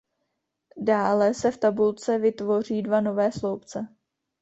Dále 0.77 1.33
se 1.33 1.51
v 1.51 1.57
tabulce 1.57 2.17
vytvoří 2.19 2.81
dva 2.81 3.01
nové 3.01 3.31
sloupce. 3.31 3.87